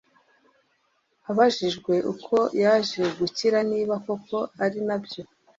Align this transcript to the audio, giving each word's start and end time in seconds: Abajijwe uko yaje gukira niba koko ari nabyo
Abajijwe 1.29 1.93
uko 2.11 2.35
yaje 2.63 3.01
gukira 3.17 3.57
niba 3.71 3.93
koko 4.05 4.37
ari 4.63 4.79
nabyo 4.87 5.23